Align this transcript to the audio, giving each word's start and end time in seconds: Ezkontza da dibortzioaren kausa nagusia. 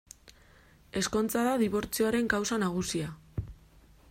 Ezkontza 1.01 1.43
da 1.47 1.51
dibortzioaren 1.63 2.33
kausa 2.35 2.59
nagusia. 2.65 3.13